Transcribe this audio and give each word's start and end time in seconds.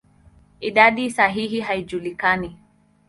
Idadi 0.61 1.11
sahihi 1.11 1.61
haijulikani. 1.61 2.57